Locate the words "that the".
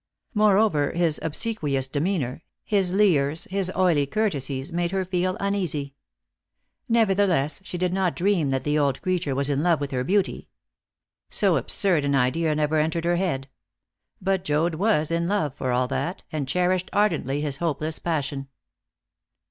8.49-8.79